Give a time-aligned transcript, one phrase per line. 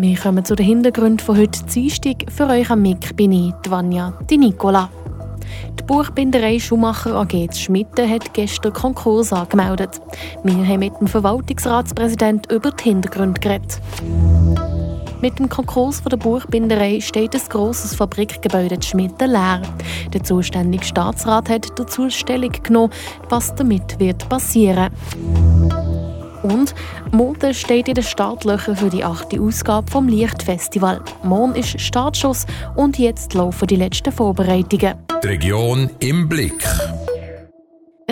[0.00, 2.24] Wir kommen zu den Hintergründen von heute Dienstag.
[2.34, 4.88] Für euch am Mic bin ich, die Vanja, die Nicola.
[5.78, 10.00] Die Buchbinderei Schumacher AG Schmitten hat gestern Konkurs angemeldet.
[10.42, 13.78] Wir haben mit dem Verwaltungsratspräsident über die Hintergründe geredet.
[15.20, 19.60] Mit dem Konkurs der Buchbinderei steht ein grosses Fabrikgebäude Schmitten leer.
[20.14, 22.94] Der zuständige Staatsrat hat dazu Stellung genommen,
[23.28, 24.88] was damit wird passieren
[26.42, 26.74] und
[27.12, 31.02] Mode steht in den Startlöchern für die achte Ausgabe vom Lichtfestival.
[31.22, 34.94] Morgen ist Startschuss und jetzt laufen die letzten Vorbereitungen.
[35.22, 36.64] Die Region im Blick.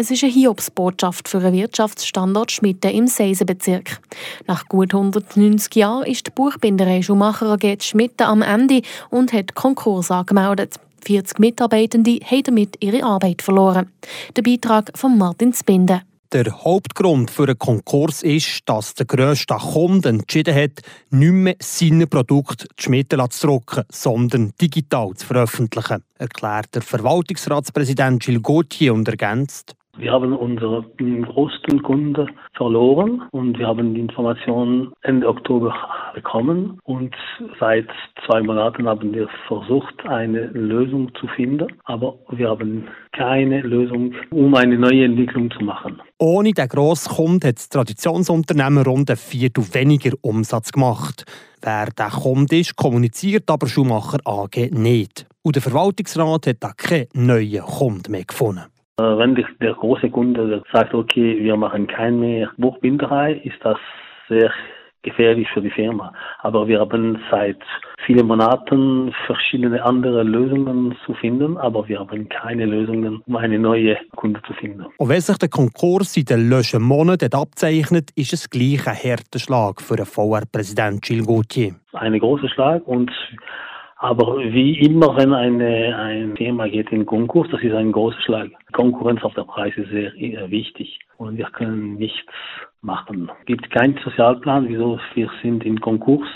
[0.00, 4.00] Es ist eine Hiobsbotschaft für einen Wirtschaftsstandort Schmitten im Seisenbezirk.
[4.46, 10.12] Nach gut 190 Jahren ist die Buchbinderei Schumacher AG Schmitten am Ende und hat Konkurs
[10.12, 10.76] angemeldet.
[11.04, 13.90] 40 Mitarbeitende haben damit ihre Arbeit verloren.
[14.36, 16.02] Der Beitrag von Martin Spinde.
[16.30, 22.06] Der Hauptgrund für einen Konkurs ist, dass der grösste Kunde entschieden hat, nicht mehr seine
[22.06, 29.08] Produkte zu schmitten zu drucken, sondern digital zu veröffentlichen, erklärt der Verwaltungsratspräsident Gilles Gauthier und
[29.08, 29.74] ergänzt.
[29.98, 35.74] Wir haben unseren größten Kunde verloren und wir haben die Information Ende Oktober
[36.14, 37.12] bekommen und
[37.58, 37.88] seit
[38.24, 44.54] zwei Monaten haben wir versucht, eine Lösung zu finden, aber wir haben keine Lösung, um
[44.54, 46.00] eine neue Entwicklung zu machen.
[46.20, 51.24] Ohne den grossen Kunden hat das Traditionsunternehmen rund ein Viertel weniger Umsatz gemacht.
[51.60, 55.26] Wer der Kunde ist, kommuniziert aber Schumacher AG nicht.
[55.42, 58.66] Und der Verwaltungsrat hat da keinen neuen Kunden mehr gefunden.
[58.98, 63.78] Äh, wenn der große Kunde sagt, okay, wir machen kein mehr Buchbinderei, ist das
[64.28, 64.50] sehr
[65.02, 66.12] gefährlich für die Firma.
[66.40, 67.58] Aber wir haben seit
[68.04, 73.96] vielen Monaten verschiedene andere Lösungen zu finden, aber wir haben keine Lösungen, um eine neue
[74.16, 74.86] Kunde zu finden.
[74.96, 79.38] Und wenn sich der Konkurs in den letzten Monaten abzeichnet, ist es gleich ein harter
[79.38, 81.74] Schlag für den VR-Präsident Gilles Gauthier.
[81.92, 83.10] Ein großer Schlag und
[83.98, 88.50] aber wie immer, wenn eine, ein Thema geht in Konkurs, das ist ein großer Schlag.
[88.72, 92.32] Konkurrenz auf der Preis ist sehr wichtig und wir können nichts
[92.80, 93.30] machen.
[93.40, 96.28] Es gibt keinen Sozialplan, wieso wir sind in Konkurs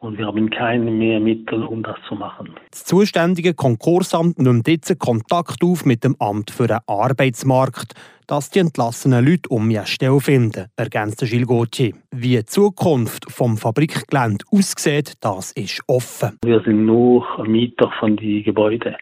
[0.00, 2.54] und wir haben keine mehr Mittel, um das zu machen.
[2.70, 7.94] Das zuständige Konkursamt nimmt jetzt Kontakt auf mit dem Amt für den Arbeitsmarkt,
[8.26, 11.92] dass die entlassenen Leute um eine Stelle finden, ergänzte Gilles Gauthier.
[12.10, 16.38] Wie die Zukunft vom Fabrikgelände aussieht, das ist offen.
[16.44, 18.96] Wir sind nur Mieter von den Gebäuden.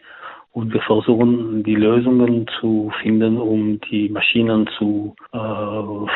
[0.51, 5.37] Und wir versuchen, die Lösungen zu finden, um die Maschinen zu äh,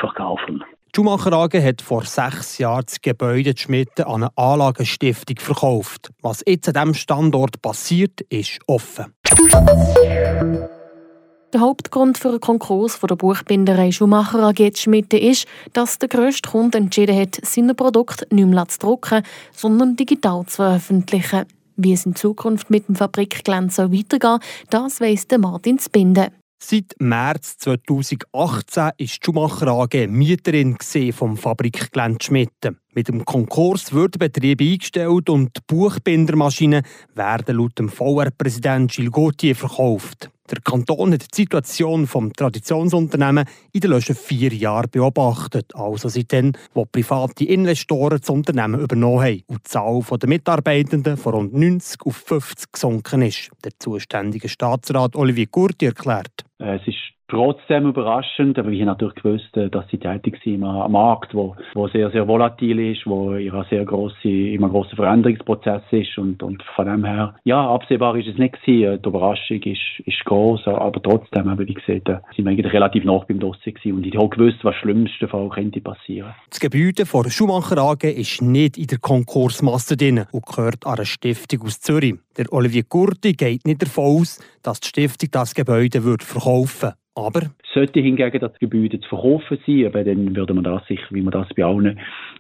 [0.02, 0.64] verkaufen.
[0.96, 6.12] Schumacher AG hat vor sechs Jahren das Gebäude Schmitten an eine Anlagenstiftung verkauft.
[6.22, 9.12] Was jetzt an diesem Standort passiert, ist offen.
[11.52, 16.78] Der Hauptgrund für den Konkurs der Buchbinderei Schumacher AG Schmitten ist, dass der grösste Kunde
[16.78, 21.46] entschieden hat, seine Produkte nicht mehr zu drucken, sondern digital zu veröffentlichen.
[21.76, 24.40] Wie es in Zukunft mit dem Fabrikgelände weitergehen soll,
[24.70, 26.28] das weiss Martin Spinde.
[26.66, 30.78] Seit März 2018 ist die Schumacher AG Mieterin
[31.12, 32.80] vom Fabrikgelände Schmitten.
[32.94, 36.84] Mit dem Konkurs wird der Betrieb eingestellt und die Buchbindermaschinen
[37.16, 40.30] werden laut dem VR-Präsident Gilles Gauthier verkauft.
[40.50, 46.54] Der Kanton hat die Situation des Traditionsunternehmens in den letzten vier Jahren beobachtet, also seitdem,
[46.74, 52.02] wo private Investoren das Unternehmen übernommen haben und die Zahl der Mitarbeitenden von rund 90
[52.06, 53.50] auf 50 gesunken ist.
[53.66, 56.46] Der zuständige Staatsrat Olivier Gurti erklärt.
[56.64, 60.64] Äh, es ist trotzdem überraschend, aber ich habe natürlich gewusst, äh, dass sie tätig sind
[60.64, 65.82] am Markt, wo, wo sehr, sehr volatil ist, wo einer sehr grosse, immer grossen Veränderungsprozess
[65.92, 69.02] ist und, und von dem her, ja, absehbar ist es nicht gewesen.
[69.02, 73.26] Die Überraschung ist, ist groß, aber trotzdem, habe ich gesehen, sind wir eigentlich relativ nach
[73.26, 76.36] beim Dossier gewesen und ich habe gewusst, was schlimmste Fall könnte passieren.
[76.50, 81.06] Das Gebäude der Schumacher AG ist nicht in der Konkursmasse drin und gehört an eine
[81.06, 82.16] Stiftung aus Zürich.
[82.38, 87.03] Der Olivier Gurti geht nicht davon aus, dass die Stiftung das Gebäude wird verkaufen würde.
[87.16, 87.42] Aber
[87.74, 91.32] sollte hingegen das Gebäude zu verkaufen sein, aber dann würde man das sicher, wie man
[91.32, 92.00] das bei allen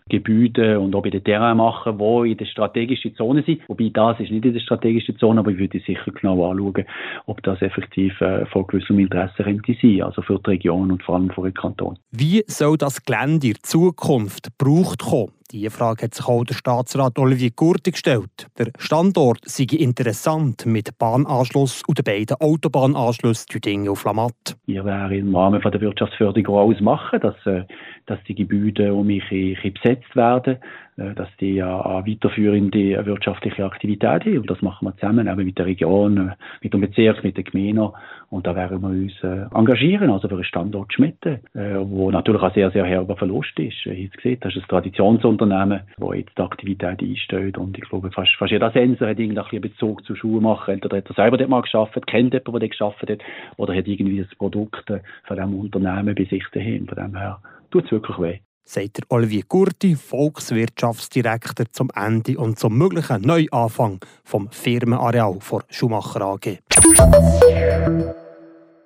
[0.09, 3.62] Gebäuden und auch bei den Terrain machen, die in der strategischen Zone sind.
[3.68, 6.86] Wobei das ist nicht in der strategischen Zone, aber ich würde sicher genau anschauen,
[7.27, 11.15] ob das effektiv äh, von gewissem Interesse könnte sein, also für die Region und vor
[11.15, 12.00] allem für den Kanton.
[12.12, 15.31] Wie soll das Gelände in Zukunft gebraucht kommen?
[15.53, 18.47] Diese Frage hat sich auch der Staatsrat Olivier Gurti gestellt.
[18.57, 24.57] Der Standort sei interessant mit Bahnanschluss und den beiden Autobahnanschlüssen Tüdingen und Flamatt.
[24.65, 27.65] Wir werden im Rahmen der Wirtschaftsförderung auch ausmachen, dass, äh,
[28.07, 30.57] dass die Gebäude um mich besetzt werden,
[30.97, 34.38] äh, dass die an weiterführende wirtschaftliche Aktivitäten haben.
[34.39, 37.44] Und das machen wir zusammen eben mit der Region, äh, mit dem Bezirk, mit der
[37.44, 37.94] Gemeinde
[38.33, 42.41] Und da werden wir uns äh, engagieren, also für einen Standort Schmitten, äh, wo natürlich
[42.41, 43.85] ein sehr, sehr herber Verlust ist.
[43.85, 47.59] Wie jetzt gesehen, das ist ein Traditionsunternehmen, wo jetzt die Aktivität einstellt.
[47.59, 50.74] Und ich glaube, fast, fast jeder Sensor hat irgendwie einen Bezug zu Schuhmacher.
[50.74, 53.19] Entweder hat er selber dort mal geschafft, kennt jemanden, der dort geschafft hat,
[53.57, 56.88] oder hat irgendwie das Produkt von diesem Unternehmen bei sich daheim.
[56.88, 57.39] Von dem her
[57.69, 64.00] tut es wirklich weh sagt der Olivier Gurti, Volkswirtschaftsdirektor zum Ende und zum möglichen Neuanfang
[64.24, 66.59] vom Firmenareal vor Schumacher AG.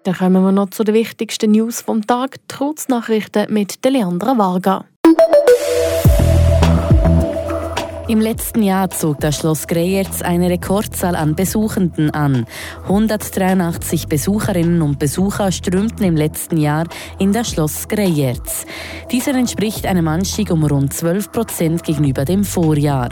[0.07, 4.85] Dann kommen wir noch zu den wichtigsten News vom Tag, trotz Nachrichten mit Leandra Varga.
[8.07, 12.45] Im letzten Jahr zog das Schloss Greyerz eine Rekordzahl an Besuchenden an.
[12.83, 16.85] 183 Besucherinnen und Besucher strömten im letzten Jahr
[17.19, 18.65] in das Schloss Greyerz.
[19.11, 23.09] Dieser entspricht einem Anstieg um rund 12 Prozent gegenüber dem Vorjahr.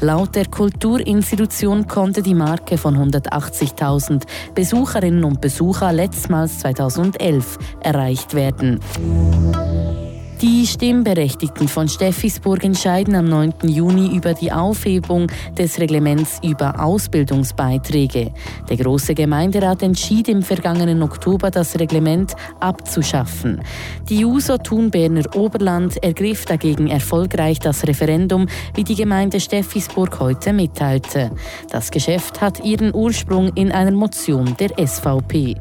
[0.00, 4.22] Laut der Kulturinstitution konnte die Marke von 180.000
[4.54, 8.80] Besucherinnen und Besucher letztmals 2011 erreicht werden.
[10.40, 13.54] Die Stimmberechtigten von Steffisburg entscheiden am 9.
[13.64, 15.26] Juni über die Aufhebung
[15.56, 18.32] des Reglements über Ausbildungsbeiträge.
[18.68, 23.62] Der große Gemeinderat entschied im vergangenen Oktober, das Reglement abzuschaffen.
[24.08, 31.32] Die USO Thun-Berner Oberland ergriff dagegen erfolgreich das Referendum, wie die Gemeinde Steffisburg heute mitteilte.
[31.68, 35.56] Das Geschäft hat ihren Ursprung in einer Motion der SVP.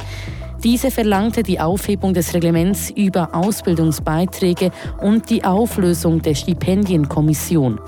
[0.63, 4.71] Diese verlangte die Aufhebung des Reglements über Ausbildungsbeiträge
[5.01, 7.79] und die Auflösung der Stipendienkommission.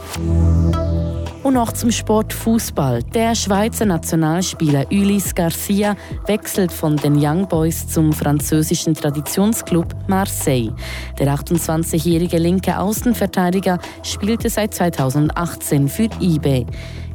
[1.42, 3.01] Und noch zum Sport Fußball.
[3.01, 5.95] Der Schweizer Nationalspieler Ulis Garcia
[6.27, 10.72] wechselt von den Young Boys zum französischen Traditionsclub Marseille.
[11.18, 16.65] Der 28-jährige linke Außenverteidiger spielte seit 2018 für eBay.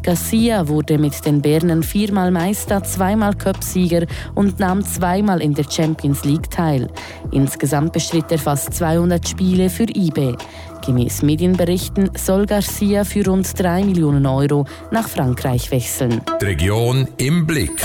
[0.05, 6.25] Garcia wurde mit den Bernern viermal Meister, zweimal Cupsieger und nahm zweimal in der Champions
[6.25, 6.91] League teil.
[7.33, 10.37] Insgesamt bestritt er fast 200 Spiele für IB.
[10.85, 16.21] Gemäß Medienberichten soll Garcia für rund 3 Millionen Euro nach Frankreich wechseln.
[16.39, 17.81] Die Region im Blick.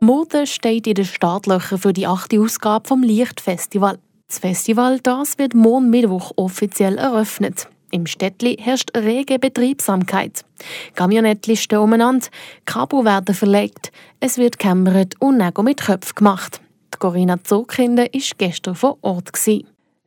[0.00, 3.98] Mode steht in den Startlöchern für die achte Ausgabe vom Lichtfestival.
[4.26, 7.68] Das Festival das wird morgen Mittwoch offiziell eröffnet.
[7.90, 10.44] Im Städtli herrscht rege Betriebsamkeit.
[10.94, 12.28] Camionettli stehen umeinander,
[12.64, 13.90] Kabel werden verlegt,
[14.20, 16.60] es wird gekämmert und Nägel mit Köpfen gemacht.
[16.94, 19.32] Die Corinna Zogkinder war gestern vor Ort.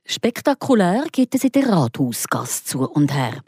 [0.06, 3.42] Spektakulär geht es in der Rathausgasse zu und her.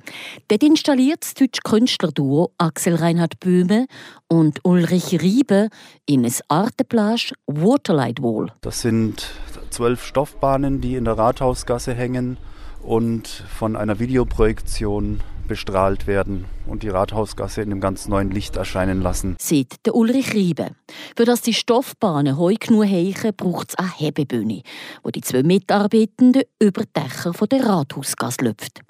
[0.47, 3.87] Dort installiert das deutsche Künstlerduo Axel Reinhard Böhme
[4.29, 5.67] und Ulrich Riebe
[6.05, 8.53] in ein Arteplage Waterlight Wall.
[8.61, 9.31] Das sind
[9.69, 12.37] zwölf Stoffbahnen, die in der Rathausgasse hängen
[12.85, 19.01] und von einer Videoprojektion bestrahlt werden und die Rathausgasse in einem ganz neuen Licht erscheinen
[19.01, 19.35] lassen.
[19.39, 20.71] Sieht der Ulrich Riebe.
[21.15, 24.63] Für das die Stoffbahnen heu genug heichen, braucht es eine Hebebühne,
[25.03, 28.81] wo die zwei Mitarbeitenden über die Dächer der Rathausgasse läuft.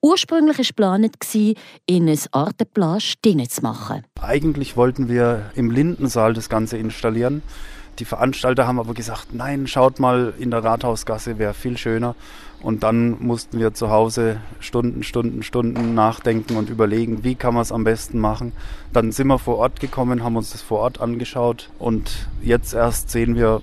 [0.00, 1.16] Ursprünglich war geplant,
[1.86, 4.04] in ein Artenplage zu machen.
[4.20, 7.42] Eigentlich wollten wir im Lindensaal das Ganze installieren.
[7.98, 12.14] Die Veranstalter haben aber gesagt, nein, schaut mal in der Rathausgasse, wäre viel schöner.
[12.62, 17.62] Und dann mussten wir zu Hause Stunden, Stunden, Stunden nachdenken und überlegen, wie kann man
[17.62, 18.52] es am besten machen.
[18.92, 23.10] Dann sind wir vor Ort gekommen, haben uns das vor Ort angeschaut und jetzt erst
[23.10, 23.62] sehen wir,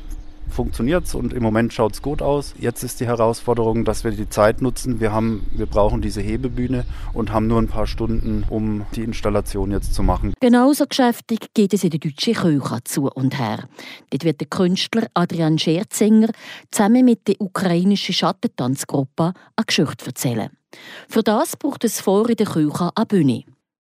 [0.54, 2.54] funktioniert es und im Moment schaut es gut aus.
[2.58, 5.00] Jetzt ist die Herausforderung, dass wir die Zeit nutzen.
[5.00, 9.72] Wir, haben, wir brauchen diese Hebebühne und haben nur ein paar Stunden, um die Installation
[9.72, 10.34] jetzt zu machen.
[10.40, 13.68] Genauso geschäftig geht es in der deutschen Küche zu und her.
[14.12, 16.30] Dort wird der Künstler Adrian Scherzinger
[16.72, 20.50] zusammen mit der ukrainischen Schattentanzgruppe eine Geschichte erzählen.
[21.08, 23.44] Für das braucht es vor in der Küche eine Bühne.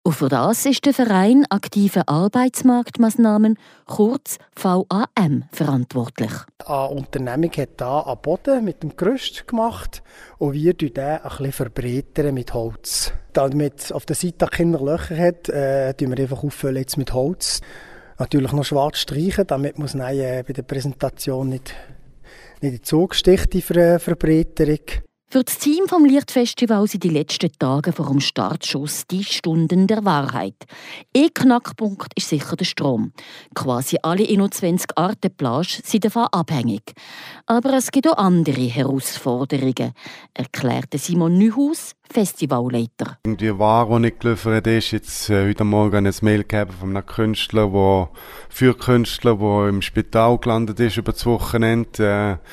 [0.05, 6.31] Und für das ist der Verein Aktive Arbeitsmarktmaßnahmen, kurz VAM, verantwortlich.
[6.65, 10.03] Eine Unternehmung hat hier einen Boden mit dem Gerüst gemacht
[10.39, 13.13] und wir den ein bisschen verbreitern mit Holz.
[13.31, 16.43] Damit auf der Seite keine Löcher hat, äh, wir einfach
[16.75, 17.61] jetzt mit Holz.
[18.19, 21.73] Natürlich noch schwarz streichen, damit muss äh, bei der Präsentation nicht,
[22.61, 24.81] nicht in den Zug sticht, die Ver Verbreiterung.
[25.33, 30.05] Für das Team vom Lichtfestival sind die letzten Tage vor dem Startschuss die Stunden der
[30.05, 30.53] Wahrheit.
[31.17, 33.13] Ein Knackpunkt ist sicher der Strom.
[33.55, 36.83] Quasi alle 21 Arten Plage sind davon abhängig.
[37.47, 39.93] Aber es gibt auch andere Herausforderungen,
[40.35, 43.17] erklärte Simon Neuhaus, Festivalleiter.
[43.25, 46.45] Die Ware, die nicht geliefert ist, jetzt äh, heute Morgen ein Mail
[46.79, 48.09] von einem Künstler, der
[48.49, 52.39] für Künstler, der im Spital gelandet ist über das Wochenende.
[52.39, 52.47] Äh,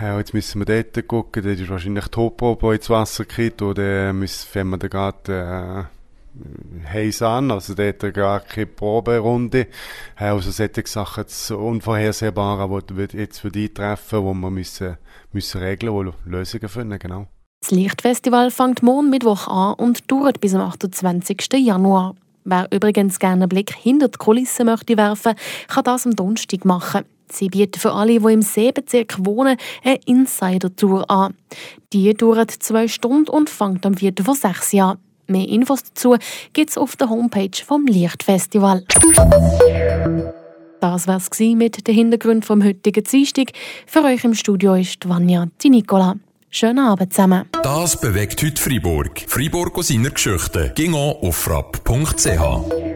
[0.00, 4.12] ja, jetzt müssen wir dort gucken, dort ist wahrscheinlich die Hochprobe ins Wasser gekippt oder
[4.12, 9.66] müssen, wenn wir den gerade, äh, heiß an, also dort gar keine Proberunde.
[10.16, 11.24] Also solche Sachen
[11.56, 14.96] unvorhersehbar, die jetzt für die treffen, wo wir müssen,
[15.32, 17.26] müssen regeln, wo Lösungen finden, genau.
[17.60, 21.54] Das Lichtfestival fängt morgen Mittwoch an und dauert bis am 28.
[21.54, 22.14] Januar.
[22.50, 25.34] Wer übrigens gerne einen Blick hinter die Kulissen möchte werfen,
[25.68, 27.04] kann das am Donnerstag machen.
[27.30, 31.34] Sie bieten für alle, die im Seebezirk wohnen, eine Insider-Tour an.
[31.92, 34.14] Die dauert zwei Stunden und fängt am 4.
[34.22, 34.98] vor sechs Jahren.
[35.26, 36.16] Mehr Infos dazu
[36.54, 38.82] gibt es auf der Homepage vom Lichtfestival.
[40.80, 43.50] Das war es mit den Hintergründen vom heutigen Dienstag.
[43.84, 46.14] Für euch im Studio ist Vanja Di Nicola.
[46.50, 47.44] Schönen Abend zusammen.
[47.62, 49.20] Das bewegt heute Freiburg.
[49.26, 50.72] Freiburg aus seiner Geschichte.
[50.74, 52.87] Ging auf frapp.ch.